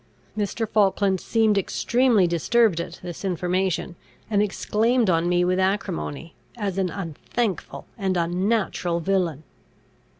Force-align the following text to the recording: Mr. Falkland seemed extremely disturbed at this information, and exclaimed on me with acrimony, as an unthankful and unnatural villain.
Mr. 0.35 0.67
Falkland 0.67 1.21
seemed 1.21 1.59
extremely 1.59 2.25
disturbed 2.25 2.81
at 2.81 2.99
this 3.03 3.23
information, 3.23 3.95
and 4.31 4.41
exclaimed 4.41 5.11
on 5.11 5.29
me 5.29 5.45
with 5.45 5.59
acrimony, 5.59 6.33
as 6.57 6.79
an 6.79 6.89
unthankful 6.89 7.85
and 7.99 8.17
unnatural 8.17 8.99
villain. 8.99 9.43